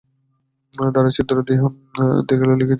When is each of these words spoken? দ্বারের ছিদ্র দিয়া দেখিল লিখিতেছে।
দ্বারের 0.73 1.13
ছিদ্র 1.13 1.35
দিয়া 1.41 1.67
দেখিল 2.27 2.49
লিখিতেছে। 2.51 2.69